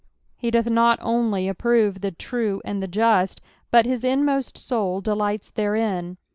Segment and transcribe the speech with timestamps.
[0.35, 5.51] He doth not only approve the true and the just, but Ills inmost soul delights
[5.51, 6.17] therein.